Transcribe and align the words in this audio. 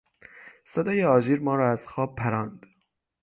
صدای 0.65 1.03
آژیر 1.03 1.39
ما 1.39 1.55
را 1.55 1.69
از 1.71 1.87
خواب 1.87 2.15
پراند. 2.15 2.65